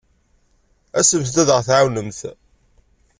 Asemt-d 0.99 1.35
ad 1.43 1.49
aɣ-tɛawnemt. 1.55 2.19